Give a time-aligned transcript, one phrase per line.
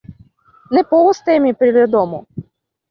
[0.77, 2.25] Ne povus temi pri la domo.